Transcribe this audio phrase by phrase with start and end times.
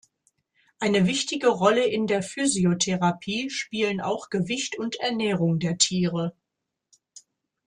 [0.79, 6.33] Eine wichtige Rolle in der Physiotherapie spielen auch Gewicht und Ernährung der Tiere.